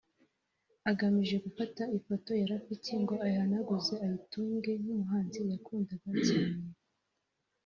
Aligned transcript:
agamije 0.91 1.35
gufata 1.45 1.83
ifoto 1.97 2.29
ya 2.39 2.45
Rafiki 2.51 2.91
ngo 3.01 3.13
ayihanaguze 3.25 3.93
ayitunge 4.05 4.71
nk’umuhanzi 4.81 5.39
yakundaga 5.51 6.09
cyane 6.27 6.57